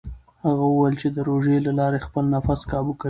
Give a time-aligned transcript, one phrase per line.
[0.45, 2.99] هغه وویل چې د روژې له لارې خپل نفس کابو کوي.